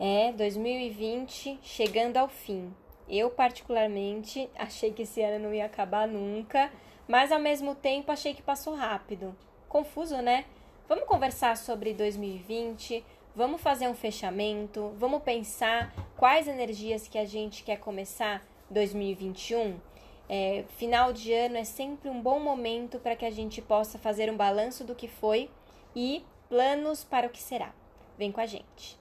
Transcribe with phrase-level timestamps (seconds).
[0.00, 2.72] É, 2020 chegando ao fim.
[3.08, 6.70] Eu, particularmente, achei que esse ano não ia acabar nunca,
[7.08, 9.34] mas ao mesmo tempo achei que passou rápido.
[9.68, 10.44] Confuso, né?
[10.88, 17.62] Vamos conversar sobre 2020, vamos fazer um fechamento, vamos pensar quais energias que a gente
[17.64, 19.78] quer começar 2021.
[20.28, 24.30] É, final de ano é sempre um bom momento para que a gente possa fazer
[24.30, 25.50] um balanço do que foi
[25.94, 27.74] e planos para o que será.
[28.16, 28.97] Vem com a gente.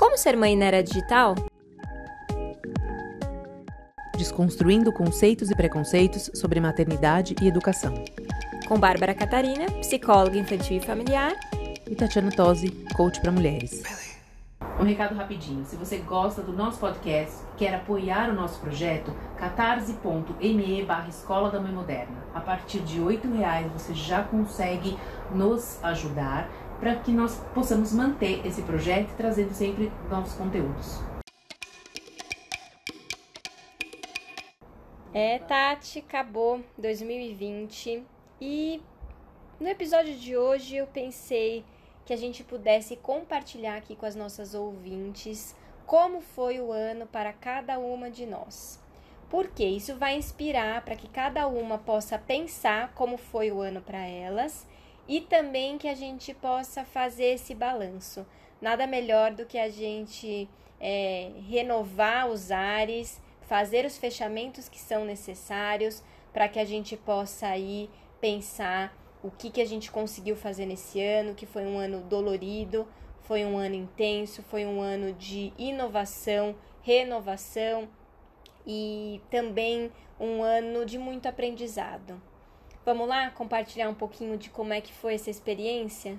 [0.00, 1.34] Como ser mãe na era digital?
[4.16, 7.92] Desconstruindo conceitos e preconceitos sobre maternidade e educação.
[8.66, 11.34] Com Bárbara Catarina, psicóloga infantil e familiar.
[11.86, 13.82] E Tatiana Tosi, coach para mulheres.
[14.80, 15.66] Um recado rapidinho.
[15.66, 21.60] Se você gosta do nosso podcast, quer apoiar o nosso projeto, catarse.me barra Escola da
[21.60, 22.24] Mãe Moderna.
[22.34, 24.96] A partir de R$ reais você já consegue
[25.34, 26.48] nos ajudar
[26.80, 30.98] para que nós possamos manter esse projeto trazendo sempre novos conteúdos.
[35.12, 38.02] É, Tati, acabou 2020
[38.40, 38.82] e
[39.60, 41.64] no episódio de hoje eu pensei
[42.06, 47.32] que a gente pudesse compartilhar aqui com as nossas ouvintes como foi o ano para
[47.32, 48.80] cada uma de nós.
[49.28, 53.98] Porque isso vai inspirar para que cada uma possa pensar como foi o ano para
[54.06, 54.66] elas
[55.10, 58.24] e também que a gente possa fazer esse balanço.
[58.60, 65.04] Nada melhor do que a gente é, renovar os ares, fazer os fechamentos que são
[65.04, 66.00] necessários
[66.32, 71.02] para que a gente possa aí pensar o que, que a gente conseguiu fazer nesse
[71.02, 72.86] ano, que foi um ano dolorido,
[73.22, 77.88] foi um ano intenso, foi um ano de inovação, renovação
[78.64, 82.29] e também um ano de muito aprendizado.
[82.84, 86.16] Vamos lá compartilhar um pouquinho de como é que foi essa experiência?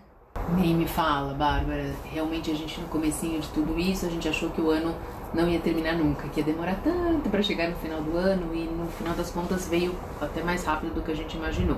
[0.56, 1.92] Nem me fala, Bárbara.
[2.06, 4.96] Realmente a gente no comecinho de tudo isso, a gente achou que o ano
[5.34, 8.66] não ia terminar nunca, que ia demorar tanto para chegar no final do ano e
[8.66, 11.78] no final das contas veio até mais rápido do que a gente imaginou.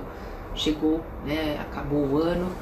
[0.54, 2.52] Chegou, né, acabou o ano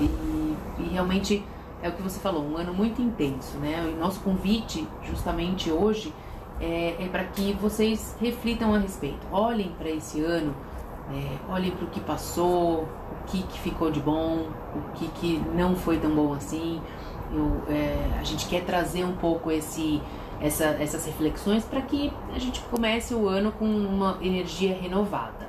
[0.00, 1.44] e, e realmente
[1.80, 3.82] é o que você falou, um ano muito intenso, né?
[3.94, 6.12] O nosso convite justamente hoje
[6.60, 9.24] é, é para que vocês reflitam a respeito.
[9.30, 10.54] Olhem para esse ano
[11.12, 15.42] é, olhe para o que passou, o que, que ficou de bom, o que, que
[15.54, 16.80] não foi tão bom assim.
[17.32, 20.00] Eu, é, a gente quer trazer um pouco esse,
[20.40, 25.48] essa, essas reflexões para que a gente comece o ano com uma energia renovada.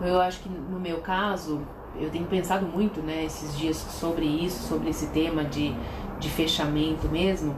[0.00, 1.60] Eu acho que no meu caso,
[2.00, 5.74] eu tenho pensado muito né, esses dias sobre isso, sobre esse tema de,
[6.18, 7.54] de fechamento mesmo.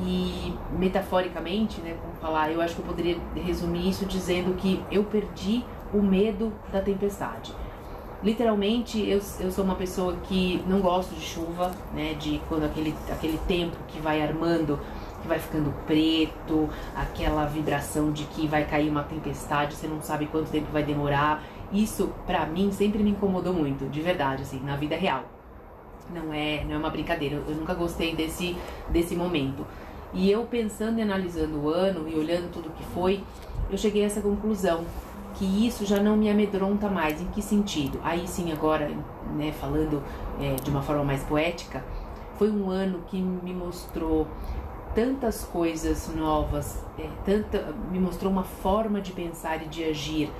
[0.00, 5.04] E metaforicamente, né, como falar, eu acho que eu poderia resumir isso dizendo que eu
[5.04, 7.54] perdi o medo da tempestade.
[8.22, 12.14] Literalmente, eu, eu sou uma pessoa que não gosto de chuva, né?
[12.14, 14.80] De quando aquele, aquele tempo que vai armando,
[15.22, 20.26] que vai ficando preto, aquela vibração de que vai cair uma tempestade, você não sabe
[20.26, 21.44] quanto tempo vai demorar.
[21.72, 25.24] Isso, pra mim, sempre me incomodou muito, de verdade, assim, na vida real.
[26.12, 28.56] Não é, não é uma brincadeira, eu nunca gostei desse,
[28.88, 29.66] desse momento.
[30.12, 33.22] E eu pensando e analisando o ano e olhando tudo que foi,
[33.70, 34.84] eu cheguei a essa conclusão
[35.34, 37.20] que isso já não me amedronta mais.
[37.20, 38.00] Em que sentido?
[38.02, 38.90] Aí sim, agora,
[39.36, 40.02] né, falando
[40.40, 41.84] é, de uma forma mais poética,
[42.38, 44.26] foi um ano que me mostrou
[44.94, 50.30] tantas coisas novas, é, tanta, me mostrou uma forma de pensar e de agir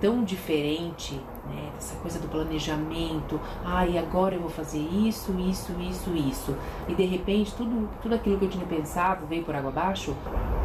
[0.00, 1.14] tão diferente,
[1.46, 1.70] né?
[1.76, 6.56] Essa coisa do planejamento, ah, e agora eu vou fazer isso, isso, isso, isso.
[6.88, 10.14] E de repente tudo, tudo aquilo que eu tinha pensado veio por água abaixo.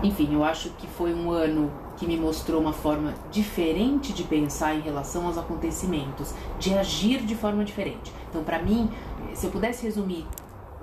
[0.02, 4.76] Enfim, eu acho que foi um ano que me mostrou uma forma diferente de pensar
[4.76, 8.12] em relação aos acontecimentos, de agir de forma diferente.
[8.30, 8.90] Então, para mim,
[9.34, 10.26] se eu pudesse resumir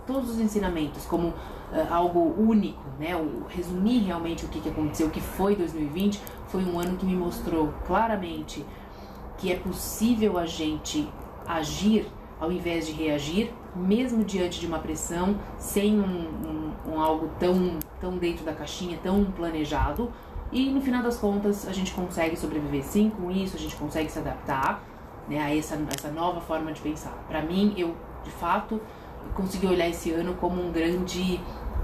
[0.06, 1.34] todos os ensinamentos como
[1.72, 3.16] uh, algo único, né?
[3.16, 7.06] O, resumir realmente o que, que aconteceu, o que foi 2020, foi um ano que
[7.06, 8.64] me mostrou claramente
[9.38, 11.09] que é possível a gente
[11.47, 12.06] agir
[12.41, 17.78] ao invés de reagir, mesmo diante de uma pressão, sem um, um, um algo tão,
[18.00, 20.10] tão dentro da caixinha, tão planejado.
[20.50, 24.10] E no final das contas, a gente consegue sobreviver sim com isso, a gente consegue
[24.10, 24.83] se adaptar
[25.28, 27.12] né, a essa, essa nova forma de pensar.
[27.28, 27.94] Para mim, eu
[28.24, 28.80] de fato
[29.34, 31.39] consegui olhar esse ano como um grande.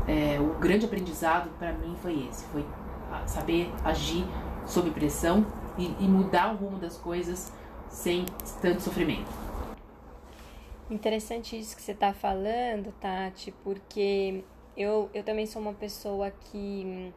[0.09, 2.65] É, o grande aprendizado para mim foi esse: foi
[3.27, 4.25] saber agir
[4.67, 5.47] sob pressão
[5.79, 7.53] e, e mudar o rumo das coisas
[7.89, 8.25] sem
[8.61, 9.31] tanto sofrimento.
[10.91, 14.45] Interessante isso que você está falando, Tati, porque
[14.77, 17.13] eu, eu também sou uma pessoa que hum,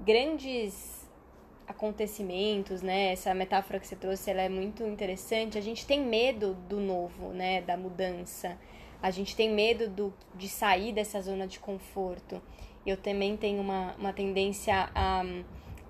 [0.00, 1.08] grandes
[1.66, 3.12] acontecimentos, né?
[3.12, 5.56] Essa metáfora que você trouxe, ela é muito interessante.
[5.56, 7.62] A gente tem medo do novo, né?
[7.62, 8.58] Da mudança.
[9.02, 12.40] A gente tem medo do, de sair dessa zona de conforto.
[12.86, 15.24] Eu também tenho uma, uma tendência a,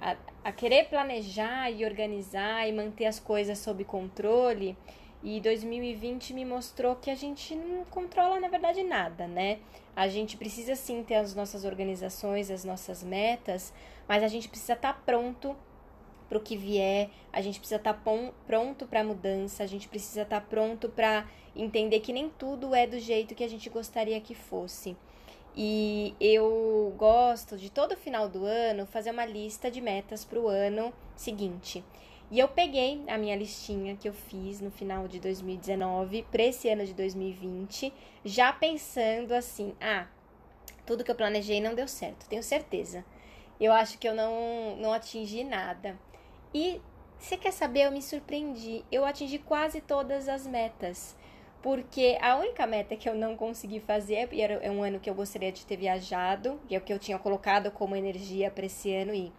[0.00, 4.76] a, a querer planejar e organizar e manter as coisas sob controle.
[5.23, 9.59] E 2020 me mostrou que a gente não controla, na verdade, nada, né?
[9.94, 13.73] A gente precisa sim ter as nossas organizações, as nossas metas,
[14.09, 15.55] mas a gente precisa estar tá pronto
[16.32, 19.87] para o que vier, a gente precisa estar tá pronto para a mudança, a gente
[19.87, 23.69] precisa estar tá pronto para entender que nem tudo é do jeito que a gente
[23.69, 24.96] gostaria que fosse.
[25.55, 30.49] E eu gosto de todo final do ano fazer uma lista de metas para o
[30.49, 31.84] ano seguinte.
[32.31, 36.67] E eu peguei a minha listinha que eu fiz no final de 2019 para esse
[36.67, 37.93] ano de 2020,
[38.25, 40.06] já pensando assim: ah,
[40.87, 43.05] tudo que eu planejei não deu certo, tenho certeza.
[43.61, 45.94] Eu acho que eu não, não atingi nada.
[46.54, 46.81] E
[47.19, 47.87] você quer saber?
[47.87, 48.84] Eu me surpreendi.
[48.90, 51.16] Eu atingi quase todas as metas.
[51.62, 55.14] Porque a única meta que eu não consegui fazer, e era um ano que eu
[55.14, 58.93] gostaria de ter viajado, que é o que eu tinha colocado como energia para esse
[58.93, 59.32] ano e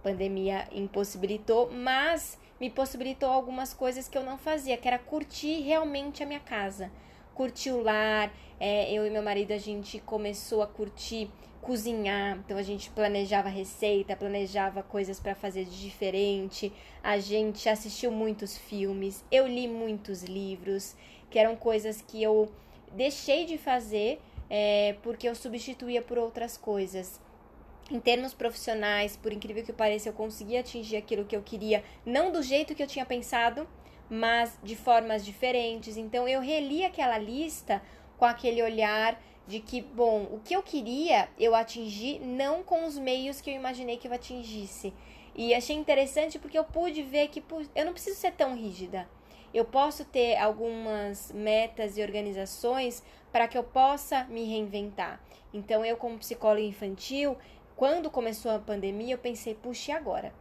[0.00, 6.22] pandemia impossibilitou, mas me possibilitou algumas coisas que eu não fazia, que era curtir realmente
[6.22, 6.92] a minha casa,
[7.34, 8.32] curtir o lar.
[8.60, 11.28] É, eu e meu marido a gente começou a curtir
[11.66, 16.72] cozinhar, então a gente planejava receita, planejava coisas para fazer de diferente.
[17.02, 20.94] A gente assistiu muitos filmes, eu li muitos livros,
[21.28, 22.48] que eram coisas que eu
[22.92, 27.20] deixei de fazer é, porque eu substituía por outras coisas
[27.90, 32.30] em termos profissionais, por incrível que pareça, eu consegui atingir aquilo que eu queria, não
[32.30, 33.66] do jeito que eu tinha pensado,
[34.08, 35.96] mas de formas diferentes.
[35.96, 37.82] Então eu reli aquela lista
[38.16, 42.98] com aquele olhar de que, bom, o que eu queria eu atingi não com os
[42.98, 44.92] meios que eu imaginei que eu atingisse.
[45.34, 47.42] E achei interessante porque eu pude ver que
[47.74, 49.08] eu não preciso ser tão rígida.
[49.52, 55.20] Eu posso ter algumas metas e organizações para que eu possa me reinventar.
[55.52, 57.36] Então, eu, como psicóloga infantil,
[57.76, 60.32] quando começou a pandemia, eu pensei, puxa, e agora?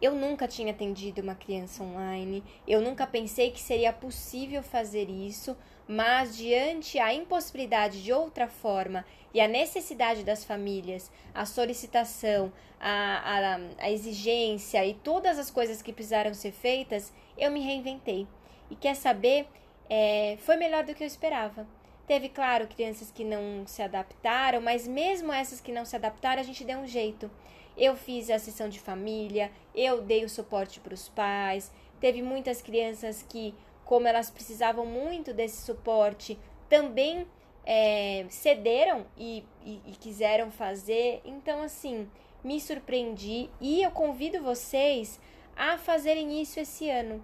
[0.00, 5.56] Eu nunca tinha atendido uma criança online, eu nunca pensei que seria possível fazer isso,
[5.88, 9.04] mas diante a impossibilidade de outra forma
[9.34, 15.82] e a necessidade das famílias, a solicitação, a, a, a exigência e todas as coisas
[15.82, 18.26] que precisaram ser feitas, eu me reinventei.
[18.70, 19.48] E quer saber?
[19.90, 21.66] É, foi melhor do que eu esperava.
[22.06, 26.44] Teve, claro, crianças que não se adaptaram, mas mesmo essas que não se adaptaram, a
[26.44, 27.30] gente deu um jeito.
[27.78, 31.70] Eu fiz a sessão de família, eu dei o suporte para os pais.
[32.00, 33.54] Teve muitas crianças que,
[33.84, 36.36] como elas precisavam muito desse suporte,
[36.68, 37.24] também
[37.64, 41.20] é, cederam e, e, e quiseram fazer.
[41.24, 42.10] Então, assim,
[42.42, 45.20] me surpreendi e eu convido vocês
[45.56, 47.22] a fazerem isso esse ano.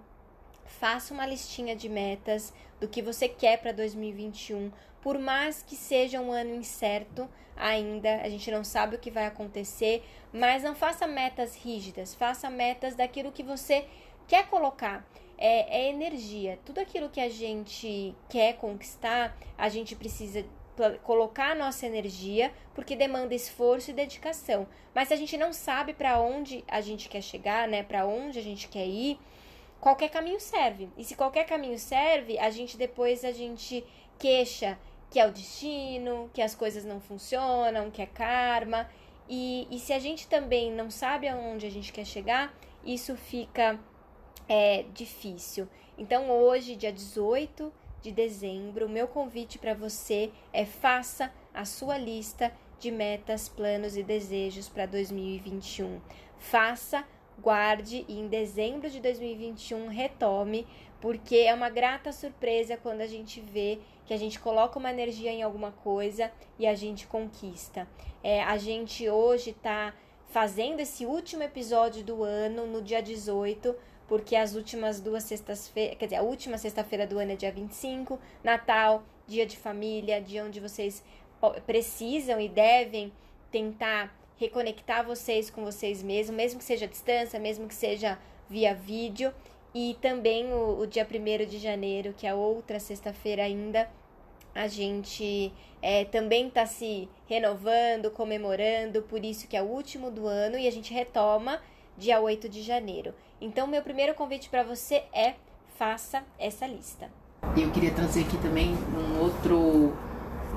[0.65, 4.71] Faça uma listinha de metas do que você quer para 2021,
[5.01, 9.25] por mais que seja um ano incerto ainda, a gente não sabe o que vai
[9.25, 10.03] acontecer,
[10.33, 13.85] mas não faça metas rígidas, faça metas daquilo que você
[14.27, 15.07] quer colocar.
[15.37, 16.57] É, é energia.
[16.65, 20.45] Tudo aquilo que a gente quer conquistar, a gente precisa
[21.03, 24.67] colocar a nossa energia, porque demanda esforço e dedicação.
[24.93, 28.39] Mas se a gente não sabe para onde a gente quer chegar, né, para onde
[28.39, 29.19] a gente quer ir,
[29.85, 30.89] qualquer caminho serve.
[30.97, 33.85] E se qualquer caminho serve, a gente depois a gente
[34.17, 34.79] queixa
[35.11, 38.89] que é o destino, que as coisas não funcionam, que é karma.
[39.29, 42.51] E, e se a gente também não sabe aonde a gente quer chegar,
[42.83, 43.79] isso fica
[44.49, 45.67] é, difícil.
[45.99, 51.95] Então, hoje, dia 18 de dezembro, o meu convite para você é faça a sua
[51.95, 56.01] lista de metas, planos e desejos para 2021.
[56.39, 57.05] Faça
[57.39, 60.65] guarde e em dezembro de 2021 retome,
[61.01, 65.31] porque é uma grata surpresa quando a gente vê que a gente coloca uma energia
[65.31, 67.87] em alguma coisa e a gente conquista.
[68.23, 69.93] É, a gente hoje está
[70.27, 73.75] fazendo esse último episódio do ano no dia 18,
[74.07, 78.19] porque as últimas duas sextas-feiras, quer dizer, a última sexta-feira do ano é dia 25,
[78.43, 81.03] Natal, dia de família, dia onde vocês
[81.65, 83.11] precisam e devem
[83.51, 88.17] tentar reconectar vocês com vocês mesmos, mesmo que seja à distância, mesmo que seja
[88.49, 89.33] via vídeo.
[89.73, 93.89] E também o, o dia 1 de janeiro, que é outra sexta-feira ainda,
[94.53, 95.51] a gente
[95.81, 100.65] é, também está se renovando, comemorando, por isso que é o último do ano e
[100.65, 101.61] a gente retoma
[101.97, 103.13] dia 8 de janeiro.
[103.41, 105.35] Então, meu primeiro convite para você é
[105.77, 107.11] faça essa lista.
[107.57, 109.93] Eu queria trazer aqui também um outro,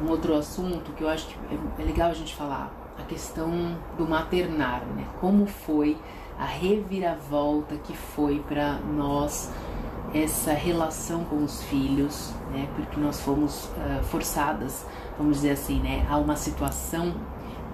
[0.00, 3.76] um outro assunto que eu acho que é, é legal a gente falar a questão
[3.96, 5.06] do maternar, né?
[5.20, 5.96] Como foi
[6.38, 9.50] a reviravolta que foi para nós
[10.14, 12.68] essa relação com os filhos, né?
[12.74, 14.86] Porque nós fomos uh, forçadas,
[15.16, 16.06] vamos dizer assim, né?
[16.08, 17.14] A uma situação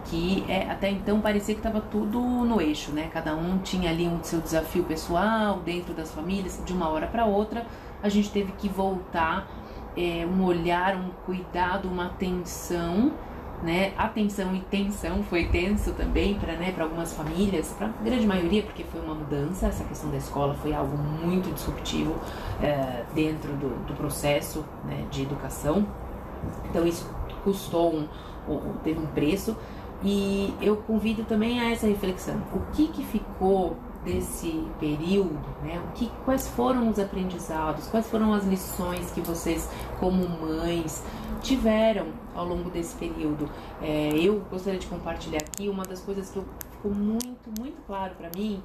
[0.07, 3.09] que é, até então parecia que estava tudo no eixo, né?
[3.13, 6.61] Cada um tinha ali um seu desafio pessoal dentro das famílias.
[6.65, 7.67] De uma hora para outra,
[8.03, 9.49] a gente teve que voltar
[9.97, 13.13] é, um olhar, um cuidado, uma atenção
[13.65, 13.95] né?
[13.97, 18.85] Atenção e tensão foi tenso também para né, algumas famílias, para a grande maioria, porque
[18.85, 19.67] foi uma mudança.
[19.67, 22.15] Essa questão da escola foi algo muito disruptivo
[22.63, 25.87] é, dentro do, do processo né, de educação.
[26.69, 27.11] Então isso
[27.43, 28.07] custou um,
[28.47, 29.57] um, teve um preço
[30.03, 32.37] e eu convido também a essa reflexão.
[32.53, 35.83] O que que ficou desse período, né?
[35.89, 39.69] O que, quais foram os aprendizados, quais foram as lições que vocês,
[39.99, 41.03] como mães,
[41.43, 43.49] tiveram ao longo desse período?
[43.81, 48.31] É, eu gostaria de compartilhar aqui uma das coisas que ficou muito, muito claro para
[48.37, 48.63] mim,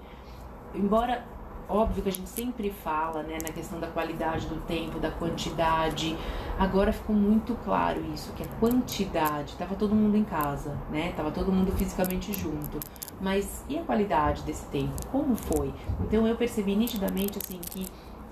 [0.75, 1.23] embora
[1.69, 6.17] óbvio que a gente sempre fala né, na questão da qualidade do tempo, da quantidade.
[6.57, 11.13] Agora ficou muito claro isso, que a quantidade, estava todo mundo em casa, né?
[11.15, 12.79] Tava todo mundo fisicamente junto.
[13.21, 14.95] Mas e a qualidade desse tempo?
[15.11, 15.73] Como foi?
[16.01, 17.85] Então eu percebi nitidamente assim que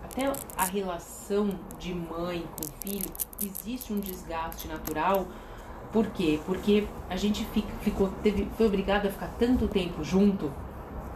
[0.04, 3.10] até a relação de mãe com filho
[3.42, 5.28] existe um desgaste natural.
[5.92, 6.40] Por quê?
[6.46, 10.52] Porque a gente fica, ficou, teve, foi obrigado a ficar tanto tempo junto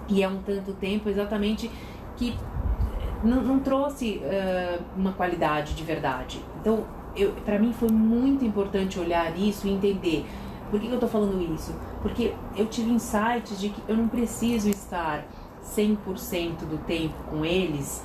[0.07, 1.71] e é um tanto tempo exatamente
[2.17, 2.35] que
[3.23, 6.43] não, não trouxe uh, uma qualidade de verdade.
[6.59, 6.85] Então,
[7.45, 10.25] para mim foi muito importante olhar isso e entender
[10.69, 11.75] por que, que eu estou falando isso.
[12.01, 15.25] Porque eu tive insights de que eu não preciso estar
[15.63, 18.03] 100% do tempo com eles.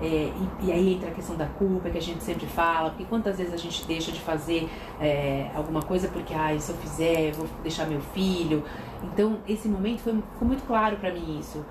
[0.00, 3.04] É, e, e, aí entra a questão da culpa que a gente sempre fala, porque
[3.04, 4.68] quantas vezes a gente deixa de fazer
[5.00, 8.64] é, alguma coisa porque, ah, se eu fizer, eu vou deixar meu filho.
[9.04, 11.64] Então, esse momento foi, ficou muito claro para mim isso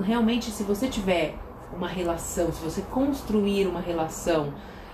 [0.00, 1.34] realmente, se você tiver
[1.74, 4.52] uma relação, se você construir uma relação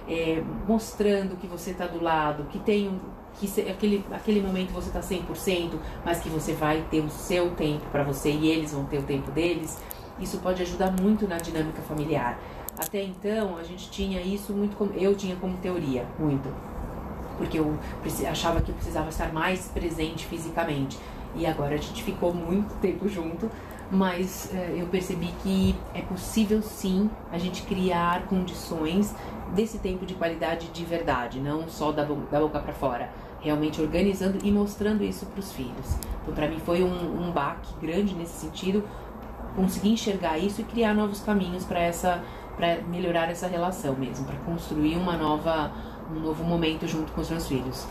[0.08, 2.98] é, mostrando que você está do lado, que tem um,
[3.38, 7.50] que se, aquele, aquele momento você está 100%, mas que você vai ter o seu
[7.50, 9.80] tempo para você e eles vão ter o tempo deles,
[10.18, 12.38] isso pode ajudar muito na dinâmica familiar.
[12.78, 16.48] Até então, a gente tinha isso muito como eu tinha como teoria, muito.
[17.36, 17.78] Porque eu
[18.30, 20.98] achava que eu precisava estar mais presente fisicamente.
[21.34, 23.50] E agora a gente ficou muito tempo junto,
[23.90, 29.14] mas é, eu percebi que é possível sim a gente criar condições
[29.54, 34.38] desse tempo de qualidade de verdade, não só da, da boca para fora, realmente organizando
[34.42, 35.96] e mostrando isso para os filhos.
[36.22, 38.82] Então, para mim foi um, um baque grande nesse sentido,
[39.54, 42.22] conseguir enxergar isso e criar novos caminhos para essa,
[42.56, 45.70] para melhorar essa relação mesmo, para construir uma nova,
[46.10, 47.86] um novo momento junto com os meus filhos.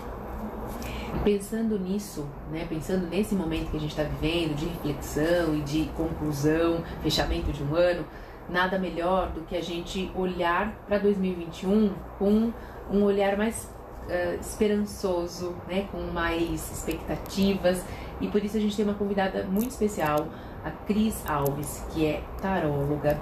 [1.24, 5.86] Pensando nisso, né, pensando nesse momento que a gente está vivendo de reflexão e de
[5.98, 8.06] conclusão, fechamento de um ano,
[8.50, 12.52] nada melhor do que a gente olhar para 2021 com
[12.92, 13.70] um olhar mais
[14.08, 17.84] uh, esperançoso, né, com mais expectativas.
[18.22, 20.28] E por isso a gente tem uma convidada muito especial,
[20.64, 23.20] a Cris Alves, que é taróloga.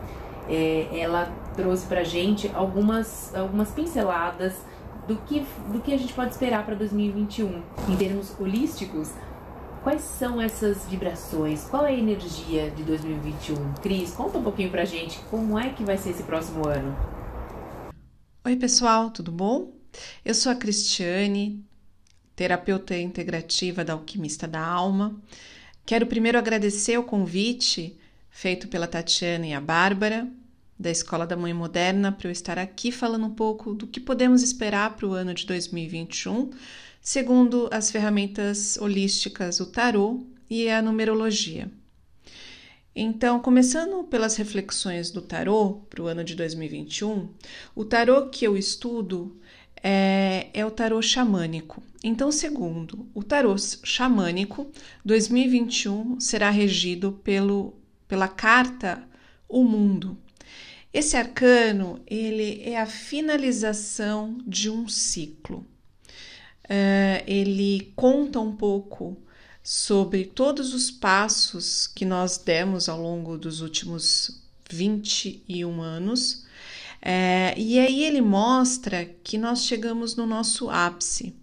[0.50, 4.54] É, ela trouxe para gente algumas, algumas pinceladas
[5.08, 9.12] do que, do que a gente pode esperar para 2021 em termos holísticos.
[9.84, 11.66] Quais são essas vibrações?
[11.66, 13.74] Qual é a energia de 2021?
[13.82, 16.96] Cris, conta um pouquinho pra gente como é que vai ser esse próximo ano.
[18.46, 19.74] Oi, pessoal, tudo bom?
[20.24, 21.64] Eu sou a Cristiane,
[22.36, 25.16] terapeuta integrativa da Alquimista da Alma.
[25.86, 27.98] Quero primeiro agradecer o convite
[28.30, 30.30] feito pela Tatiana e a Bárbara
[30.78, 34.42] da Escola da Mãe Moderna para eu estar aqui falando um pouco do que podemos
[34.42, 36.52] esperar para o ano de 2021,
[37.02, 41.72] segundo as ferramentas holísticas, o tarô e a numerologia.
[42.96, 47.28] Então, começando pelas reflexões do tarô para o ano de 2021,
[47.76, 49.36] o tarô que eu estudo
[49.82, 51.82] é, é, o tarô xamânico.
[52.04, 54.72] Então, segundo o tarô xamânico,
[55.04, 57.74] 2021 será regido pelo,
[58.08, 59.04] pela carta
[59.50, 60.18] O Mundo,
[60.94, 65.66] esse arcano ele é a finalização de um ciclo.
[66.66, 69.18] Uh, ele conta um pouco
[69.64, 76.46] sobre todos os passos que nós demos ao longo dos últimos 21 anos.
[77.02, 81.34] Uh, e aí ele mostra que nós chegamos no nosso ápice.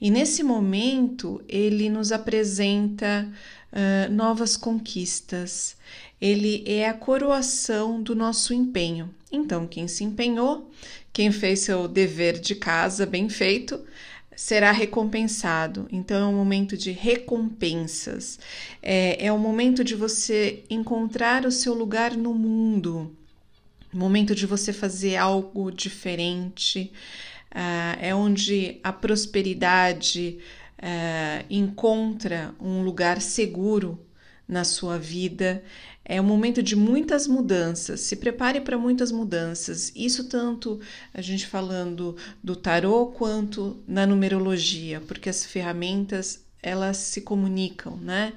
[0.00, 3.28] E nesse momento ele nos apresenta
[3.72, 5.76] uh, novas conquistas,
[6.24, 9.14] ele é a coroação do nosso empenho.
[9.30, 10.70] Então, quem se empenhou,
[11.12, 13.84] quem fez seu dever de casa bem feito,
[14.34, 15.86] será recompensado.
[15.92, 18.38] Então, é um momento de recompensas.
[18.80, 23.14] É, é o momento de você encontrar o seu lugar no mundo.
[23.92, 26.90] momento de você fazer algo diferente,
[27.54, 30.38] uh, é onde a prosperidade
[30.78, 34.00] uh, encontra um lugar seguro
[34.46, 35.62] na sua vida.
[36.04, 38.00] É um momento de muitas mudanças.
[38.00, 39.90] Se prepare para muitas mudanças.
[39.96, 40.80] Isso tanto
[41.12, 48.32] a gente falando do tarô quanto na numerologia, porque as ferramentas elas se comunicam, né?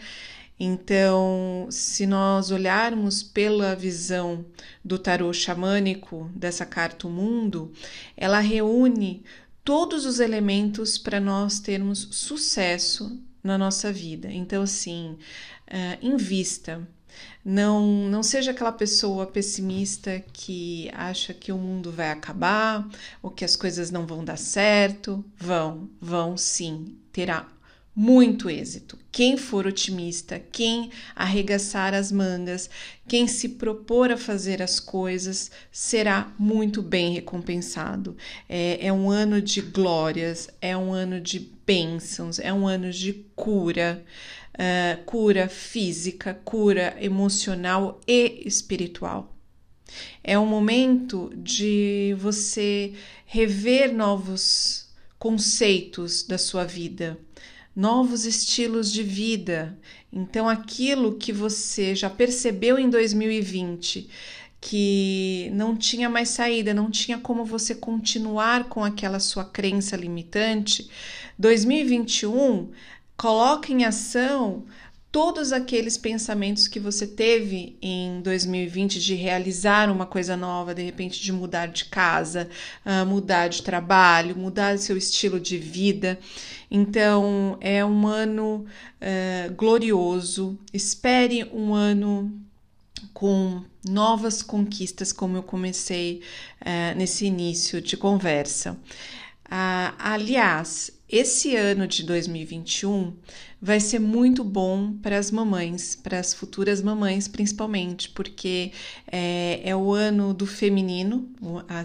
[0.60, 4.44] Então, se nós olharmos pela visão
[4.84, 7.72] do tarô xamânico dessa carta o mundo,
[8.16, 9.24] ela reúne
[9.64, 14.32] todos os elementos para nós termos sucesso na nossa vida.
[14.32, 15.18] Então, assim,
[15.68, 16.88] uh, invista.
[17.44, 22.88] Não, não seja aquela pessoa pessimista que acha que o mundo vai acabar
[23.22, 25.24] ou que as coisas não vão dar certo.
[25.38, 26.98] Vão, vão sim.
[27.12, 27.48] Terá
[28.00, 28.96] muito êxito.
[29.12, 32.70] Quem for otimista, quem arregaçar as mangas,
[33.08, 38.16] quem se propor a fazer as coisas, será muito bem recompensado.
[38.48, 43.14] É, é um ano de glórias, é um ano de bênçãos, é um ano de
[43.36, 44.06] cura.
[44.58, 49.38] Uh, cura física, cura emocional e espiritual.
[50.24, 52.94] É um momento de você
[53.26, 57.20] rever novos conceitos da sua vida,
[57.76, 59.78] novos estilos de vida.
[60.12, 64.10] Então, aquilo que você já percebeu em 2020
[64.60, 70.90] que não tinha mais saída, não tinha como você continuar com aquela sua crença limitante,
[71.38, 72.72] 2021
[73.18, 74.64] coloca em ação
[75.12, 81.20] todos aqueles pensamentos que você teve em 2020 de realizar uma coisa nova, de repente
[81.20, 82.48] de mudar de casa,
[82.86, 86.20] uh, mudar de trabalho, mudar seu estilo de vida.
[86.70, 88.66] Então é um ano
[89.02, 90.60] uh, glorioso.
[90.72, 92.32] Espere um ano
[93.14, 96.22] com novas conquistas, como eu comecei
[96.62, 98.78] uh, nesse início de conversa.
[99.50, 103.16] Ah, aliás, esse ano de 2021
[103.62, 108.74] vai ser muito bom para as mamães, para as futuras mamães principalmente, porque
[109.10, 111.30] é, é o ano do feminino,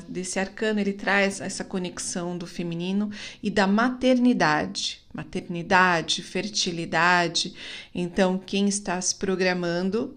[0.09, 3.11] desse arcano ele traz essa conexão do feminino
[3.43, 5.01] e da maternidade.
[5.15, 7.55] Maternidade, fertilidade.
[7.95, 10.17] Então, quem está se programando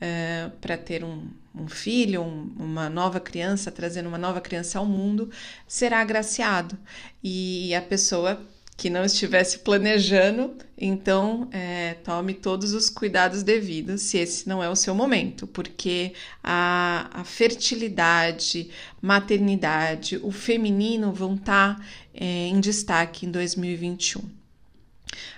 [0.00, 4.86] é, para ter um, um filho, um, uma nova criança, trazendo uma nova criança ao
[4.86, 5.30] mundo,
[5.66, 6.78] será agraciado.
[7.22, 8.40] E a pessoa
[8.76, 14.68] que não estivesse planejando, então é, tome todos os cuidados devidos se esse não é
[14.68, 21.84] o seu momento, porque a, a fertilidade, maternidade, o feminino vão estar tá,
[22.14, 24.41] é, em destaque em 2021.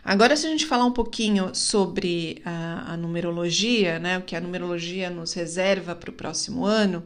[0.04, 4.40] Agora, se a gente falar um pouquinho sobre a, a numerologia, né, o que a
[4.40, 7.02] numerologia nos reserva para o próximo ano,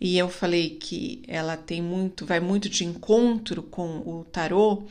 [0.00, 4.84] e eu falei que ela tem muito, vai muito de encontro com o tarô.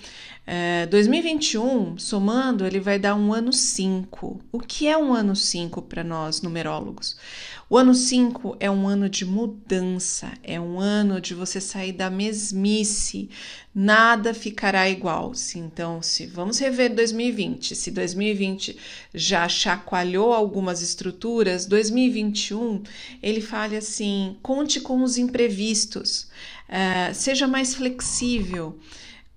[0.51, 4.39] É, 2021, somando, ele vai dar um ano 5.
[4.51, 7.15] O que é um ano 5 para nós numerólogos?
[7.69, 12.09] O ano 5 é um ano de mudança, é um ano de você sair da
[12.09, 13.29] mesmice,
[13.75, 15.35] nada ficará igual.
[15.35, 18.75] Se então, se vamos rever 2020, se 2020
[19.13, 22.81] já chacoalhou algumas estruturas, 2021
[23.21, 26.27] ele fala assim: conte com os imprevistos,
[26.67, 28.79] uh, seja mais flexível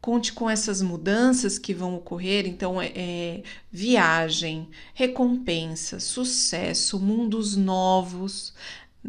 [0.02, 2.46] conte com essas mudanças que vão ocorrer.
[2.46, 8.52] Então, é, é, viagem, recompensa, sucesso, mundos novos.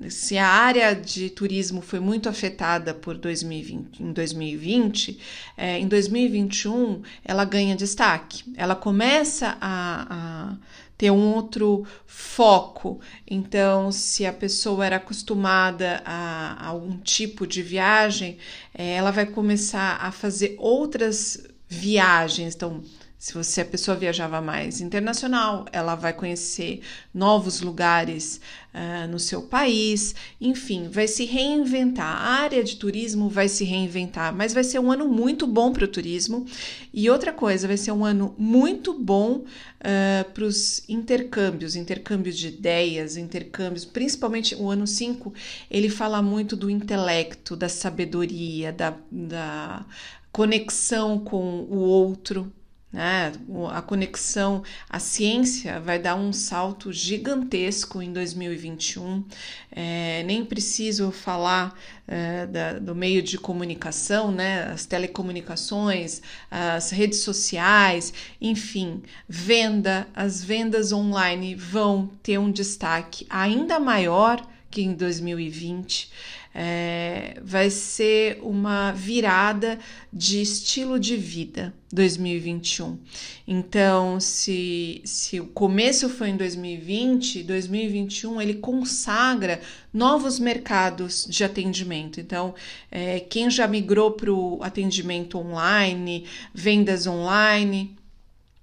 [0.10, 5.20] Se a área de turismo foi muito afetada por 2020, em 2020,
[5.58, 8.44] é, em 2021 ela ganha destaque.
[8.56, 10.58] Ela começa a, a
[10.98, 13.00] ter um outro foco.
[13.28, 18.38] Então, se a pessoa era acostumada a, a algum tipo de viagem,
[18.74, 22.56] é, ela vai começar a fazer outras viagens.
[22.56, 22.84] Então,
[23.24, 26.82] se você a pessoa viajava mais internacional, ela vai conhecer
[27.14, 28.42] novos lugares
[28.74, 32.06] uh, no seu país, enfim, vai se reinventar.
[32.06, 35.86] A área de turismo vai se reinventar, mas vai ser um ano muito bom para
[35.86, 36.46] o turismo.
[36.94, 42.50] E outra coisa, vai ser um ano muito bom uh, para os intercâmbios, intercâmbios de
[42.50, 45.34] ideias, intercâmbios, principalmente o ano 5,
[45.72, 49.86] ele fala muito do intelecto, da sabedoria, da, da
[50.30, 52.52] conexão com o outro
[52.94, 53.32] né?
[53.72, 59.26] A conexão, a ciência vai dar um salto gigantesco em 2021.
[59.72, 61.76] É, nem preciso falar
[62.08, 64.72] é, da, do meio de comunicação, né?
[64.72, 73.80] as telecomunicações, as redes sociais, enfim, venda, as vendas online vão ter um destaque ainda
[73.80, 76.12] maior que em 2020.
[76.56, 79.80] É, vai ser uma virada
[80.12, 83.00] de estilo de vida 2021.
[83.48, 89.62] Então, se, se o começo foi em 2020, 2021 ele consagra
[89.92, 92.20] novos mercados de atendimento.
[92.20, 92.54] Então,
[92.92, 97.96] é, quem já migrou para o atendimento online, vendas online,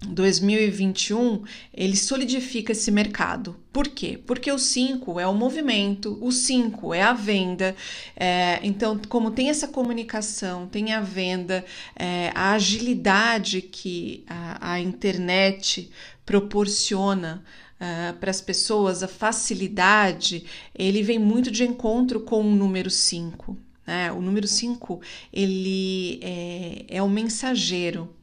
[0.06, 3.56] 2021 ele solidifica esse mercado.
[3.72, 4.18] Por quê?
[4.26, 7.76] Porque o 5 é o movimento, o 5 é a venda.
[8.16, 14.80] É, então, como tem essa comunicação, tem a venda, é, a agilidade que a, a
[14.80, 15.90] internet
[16.24, 17.44] proporciona
[17.80, 23.56] Uh, para as pessoas, a facilidade, ele vem muito de encontro com o número 5.
[23.86, 24.12] Né?
[24.12, 25.00] O número 5
[25.32, 28.14] ele é, é o mensageiro,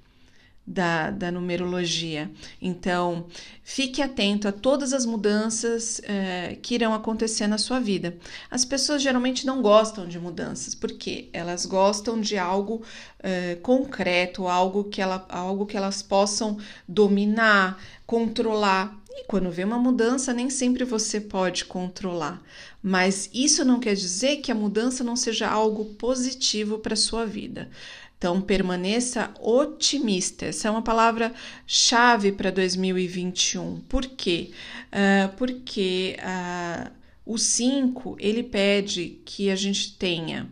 [0.67, 2.29] da, da numerologia.
[2.61, 3.27] Então,
[3.63, 8.17] fique atento a todas as mudanças é, que irão acontecer na sua vida.
[8.51, 12.83] As pessoas geralmente não gostam de mudanças, porque elas gostam de algo
[13.23, 18.93] é, concreto, algo que, ela, algo que elas possam dominar, controlar.
[19.09, 22.43] E quando vê uma mudança, nem sempre você pode controlar.
[22.83, 27.25] Mas isso não quer dizer que a mudança não seja algo positivo para a sua
[27.25, 27.69] vida.
[28.17, 30.47] Então, permaneça otimista.
[30.47, 31.31] Essa é uma palavra
[31.67, 33.81] chave para 2021.
[33.81, 34.51] Por quê?
[34.87, 36.91] Uh, porque uh,
[37.23, 40.49] o 5 ele pede que a gente tenha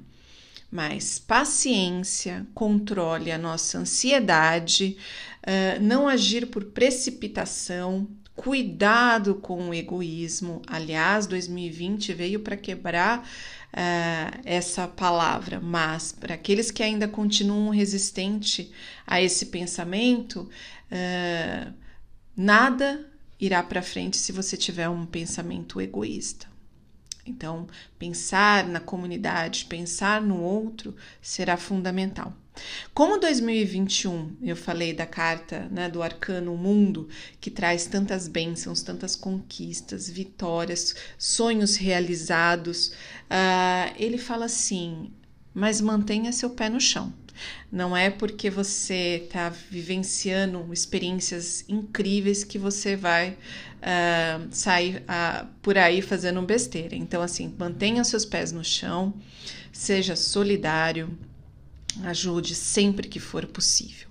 [0.72, 4.98] mais paciência, controle a nossa ansiedade,
[5.42, 10.62] uh, não agir por precipitação, cuidado com o egoísmo.
[10.68, 13.28] Aliás, 2020 veio para quebrar
[13.76, 18.70] uh, essa palavra, mas para aqueles que ainda continuam resistentes
[19.06, 20.50] a esse pensamento,
[20.90, 21.74] uh,
[22.36, 26.48] nada irá para frente se você tiver um pensamento egoísta.
[27.26, 27.68] Então,
[28.00, 32.34] pensar na comunidade, pensar no outro será fundamental.
[32.94, 37.08] Como 2021 eu falei da carta né, do arcano mundo,
[37.40, 42.88] que traz tantas bênçãos, tantas conquistas, vitórias, sonhos realizados,
[43.30, 45.12] uh, ele fala assim:
[45.54, 47.14] mas mantenha seu pé no chão.
[47.72, 55.78] Não é porque você está vivenciando experiências incríveis que você vai uh, sair uh, por
[55.78, 56.96] aí fazendo besteira.
[56.96, 59.14] Então, assim, mantenha seus pés no chão,
[59.72, 61.18] seja solidário,
[62.04, 64.08] Ajude sempre que for possível.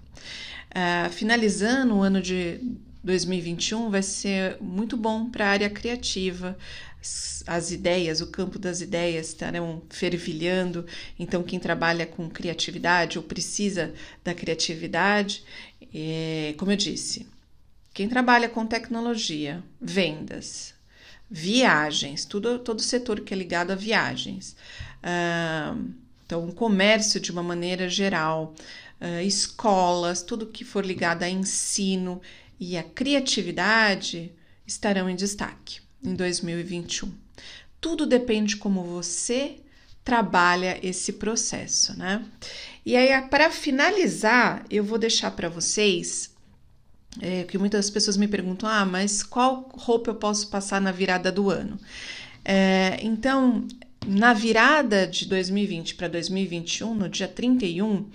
[0.71, 2.61] Uh, finalizando o ano de
[3.05, 6.57] 2021 vai ser muito bom para a área criativa.
[7.01, 10.87] As, as ideias, o campo das ideias estarão fervilhando.
[11.19, 13.93] Então, quem trabalha com criatividade ou precisa
[14.25, 15.45] da criatividade,
[15.95, 17.27] é, como eu disse,
[17.93, 20.75] quem trabalha com tecnologia, vendas,
[21.31, 24.57] viagens, tudo, todo setor que é ligado a viagens.
[25.03, 25.95] Uh,
[26.25, 28.55] então, comércio de uma maneira geral,
[29.25, 32.23] escolas, tudo que for ligado a ensino
[32.59, 34.33] e a criatividade
[34.67, 37.13] estarão em destaque em 2021.
[37.81, 39.59] Tudo depende de como você
[40.05, 42.25] trabalha esse processo, né?
[42.85, 46.35] E aí, para finalizar, eu vou deixar para vocês
[47.21, 51.33] é, que muitas pessoas me perguntam: ah, mas qual roupa eu posso passar na virada
[51.33, 51.79] do ano?
[52.45, 53.67] É, então,
[54.07, 58.09] na virada de 2020 para 2021, no dia 31,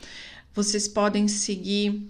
[0.53, 2.09] vocês podem seguir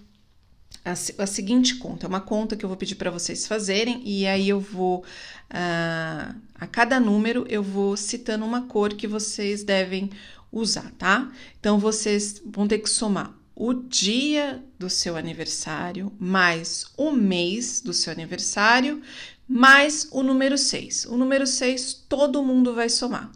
[0.84, 2.06] a, a, seguinte conta.
[2.06, 6.34] É uma conta que eu vou pedir para vocês fazerem e aí eu vou, uh,
[6.54, 10.10] a cada número, eu vou citando uma cor que vocês devem
[10.50, 11.30] usar, tá?
[11.58, 17.92] Então vocês vão ter que somar o dia do seu aniversário mais o mês do
[17.92, 19.02] seu aniversário
[19.46, 21.06] mais o número 6.
[21.06, 23.30] O número 6 todo mundo vai somar.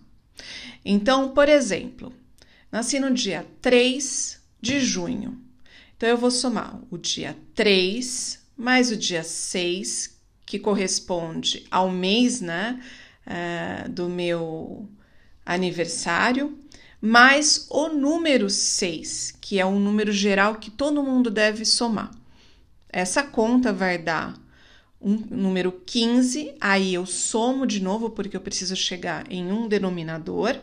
[0.84, 2.12] Então, por exemplo,
[2.70, 5.40] nasci no dia 3 de junho.
[5.96, 12.40] Então, eu vou somar o dia 3 mais o dia 6, que corresponde ao mês,
[12.40, 12.80] né,
[13.26, 14.88] uh, do meu
[15.44, 16.58] aniversário,
[17.00, 22.10] mais o número 6, que é um número geral que todo mundo deve somar.
[22.88, 24.34] Essa conta vai dar
[25.04, 30.56] um número 15, aí eu somo de novo porque eu preciso chegar em um denominador.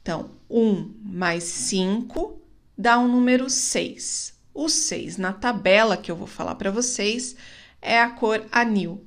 [0.00, 2.40] Então, 1 mais 5
[2.78, 4.34] dá um número 6.
[4.54, 7.34] O 6 na tabela que eu vou falar para vocês
[7.80, 9.04] é a cor anil.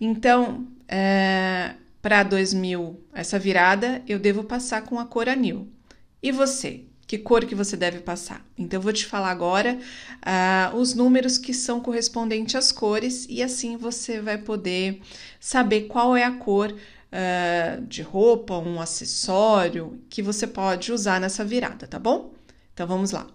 [0.00, 5.68] Então, é, para 2000, essa virada, eu devo passar com a cor anil.
[6.22, 6.84] E você?
[7.16, 8.44] Que cor que você deve passar.
[8.58, 13.42] Então, eu vou te falar agora uh, os números que são correspondentes às cores e
[13.42, 15.00] assim você vai poder
[15.38, 21.44] saber qual é a cor uh, de roupa, um acessório que você pode usar nessa
[21.44, 22.34] virada, tá bom?
[22.72, 23.28] Então vamos lá.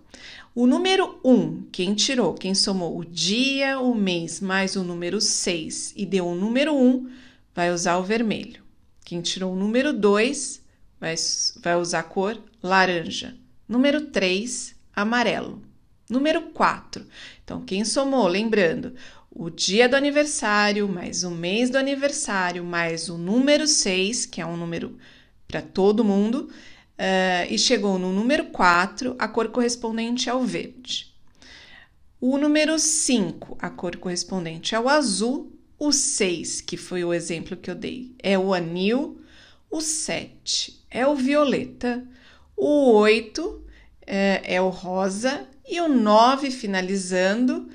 [0.54, 5.22] O número 1, um, quem tirou, quem somou o dia, o mês mais o número
[5.22, 7.10] 6 e deu o número 1, um,
[7.56, 8.62] vai usar o vermelho.
[9.06, 10.62] Quem tirou o número 2
[11.00, 11.16] vai,
[11.62, 13.39] vai usar a cor laranja.
[13.70, 15.62] Número 3, amarelo.
[16.10, 17.06] Número 4.
[17.44, 18.96] Então, quem somou, lembrando,
[19.30, 24.46] o dia do aniversário, mais o mês do aniversário, mais o número 6, que é
[24.46, 24.98] um número
[25.48, 26.50] para todo mundo,
[26.98, 31.14] uh, e chegou no número 4, a cor correspondente ao verde.
[32.20, 35.56] O número 5, a cor correspondente ao azul.
[35.78, 39.22] O 6, que foi o exemplo que eu dei, é o anil.
[39.70, 42.04] O 7 é o violeta.
[42.62, 43.64] O 8
[44.06, 45.48] é, é o rosa.
[45.66, 47.70] E o 9, finalizando.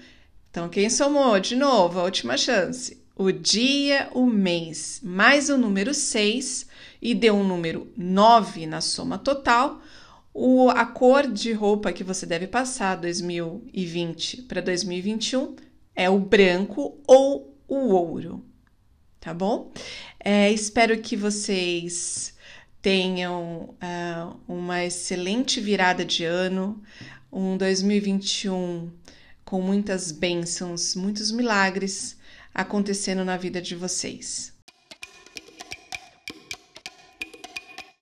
[0.51, 1.99] Então, quem somou de novo?
[1.99, 3.03] A última chance.
[3.17, 6.67] O dia, o mês, mais o número 6
[7.01, 9.81] e deu um número 9 na soma total,
[10.33, 15.55] o, a cor de roupa que você deve passar 2020 para 2021
[15.95, 18.45] é o branco ou o ouro,
[19.21, 19.71] tá bom?
[20.19, 22.34] É, espero que vocês
[22.85, 26.83] tenham uh, uma excelente virada de ano,
[27.33, 28.93] um 2021
[29.43, 32.21] com muitas bênçãos, muitos milagres
[32.55, 34.55] acontecendo na vida de vocês.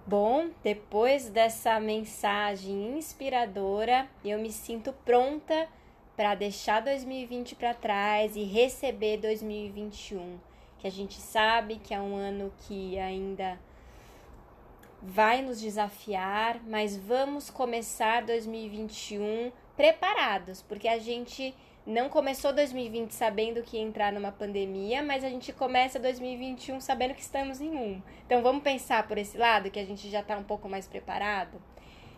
[0.05, 5.69] Bom, depois dessa mensagem inspiradora, eu me sinto pronta
[6.17, 10.41] para deixar 2020 para trás e receber 2021,
[10.81, 13.57] que a gente sabe que é um ano que ainda
[15.03, 21.53] vai nos desafiar, mas vamos começar 2021 preparados, porque a gente
[21.85, 27.15] não começou 2020 sabendo que ia entrar numa pandemia, mas a gente começa 2021 sabendo
[27.15, 28.01] que estamos em um.
[28.25, 31.61] Então vamos pensar por esse lado que a gente já está um pouco mais preparado.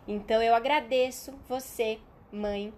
[0.06, 1.98] Então eu agradeço você,
[2.30, 2.74] mãe,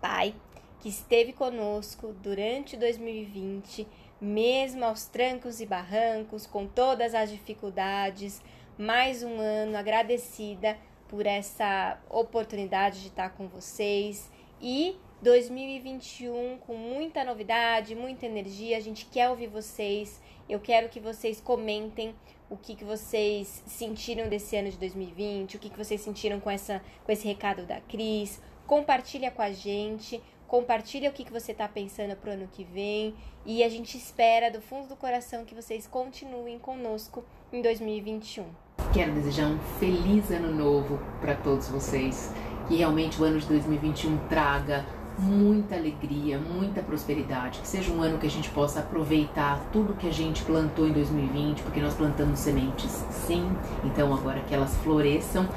[0.00, 0.32] pai,
[0.78, 3.88] que esteve conosco durante 2020,
[4.20, 8.40] mesmo aos trancos e barrancos, com todas as dificuldades.
[8.76, 14.28] Mais um ano agradecida por essa oportunidade de estar com vocês
[14.60, 18.76] e 2021 com muita novidade, muita energia.
[18.76, 20.20] A gente quer ouvir vocês.
[20.48, 22.16] Eu quero que vocês comentem
[22.50, 26.50] o que, que vocês sentiram desse ano de 2020, o que, que vocês sentiram com,
[26.50, 28.42] essa, com esse recado da Cris.
[28.66, 32.64] Compartilha com a gente, compartilha o que, que você está pensando para o ano que
[32.64, 33.14] vem.
[33.44, 38.44] E a gente espera do fundo do coração que vocês continuem conosco em 2021.
[38.92, 42.32] Quero desejar um feliz ano novo para todos vocês.
[42.68, 44.86] Que realmente o ano de 2021 traga
[45.18, 50.08] muita alegria, muita prosperidade, que seja um ano que a gente possa aproveitar tudo que
[50.08, 53.48] a gente plantou em 2020, porque nós plantamos sementes, sim,
[53.84, 55.48] então agora que elas floresçam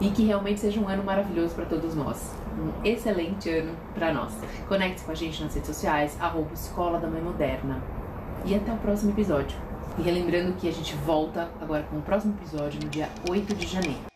[0.00, 2.34] e que realmente seja um ano maravilhoso para todos nós.
[2.58, 4.32] Um excelente ano para nós.
[4.68, 7.82] Conecte-se com a gente nas redes sociais, arroba Escola da Mãe Moderna.
[8.44, 9.56] E até o próximo episódio.
[9.98, 13.66] E relembrando que a gente volta agora com o próximo episódio no dia 8 de
[13.66, 14.13] janeiro.